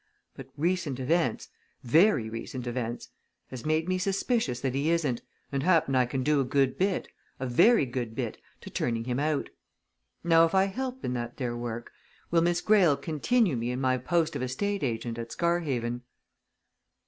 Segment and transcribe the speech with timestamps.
[0.35, 1.49] But recent events
[1.83, 3.09] very recent events!
[3.51, 7.07] has made me suspicious that he isn't, and happen I can do a good bit
[7.39, 9.51] a very good bit to turning him out.
[10.23, 11.91] Now, if I help in that there work,
[12.31, 16.01] will Miss Greyle continue me in my post of estate agent at Scarhaven?"